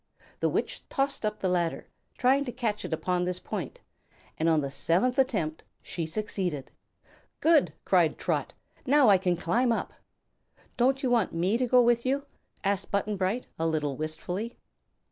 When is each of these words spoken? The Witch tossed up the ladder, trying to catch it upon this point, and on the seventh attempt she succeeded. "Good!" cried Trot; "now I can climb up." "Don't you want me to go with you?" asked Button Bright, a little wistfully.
The 0.39 0.49
Witch 0.49 0.81
tossed 0.89 1.23
up 1.27 1.37
the 1.41 1.47
ladder, 1.47 1.85
trying 2.17 2.43
to 2.45 2.51
catch 2.51 2.83
it 2.83 2.91
upon 2.91 3.23
this 3.23 3.39
point, 3.39 3.77
and 4.39 4.49
on 4.49 4.61
the 4.61 4.71
seventh 4.71 5.19
attempt 5.19 5.61
she 5.83 6.07
succeeded. 6.07 6.71
"Good!" 7.39 7.73
cried 7.85 8.17
Trot; 8.17 8.53
"now 8.83 9.09
I 9.09 9.19
can 9.19 9.35
climb 9.35 9.71
up." 9.71 9.93
"Don't 10.75 11.03
you 11.03 11.11
want 11.11 11.33
me 11.33 11.55
to 11.55 11.67
go 11.67 11.83
with 11.83 12.03
you?" 12.03 12.25
asked 12.63 12.89
Button 12.89 13.15
Bright, 13.15 13.45
a 13.59 13.67
little 13.67 13.95
wistfully. 13.95 14.57